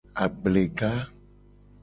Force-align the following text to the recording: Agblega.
Agblega. 0.23 0.89